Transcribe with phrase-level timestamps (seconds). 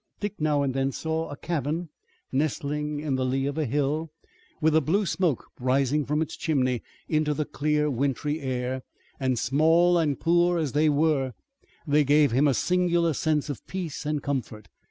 [0.19, 1.89] Dick now and then saw a cabin
[2.31, 4.09] nestling in the lee of a hill,
[4.59, 8.81] with the blue smoke rising from its chimney into the clear, wintry air,
[9.19, 11.33] and small and poor as they were
[11.85, 14.69] they gave him a singular sense of peace and comfort.